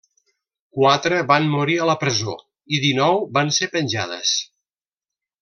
[0.77, 2.33] Quatre van morir a la presó
[2.77, 4.35] i dinou van ser penjades.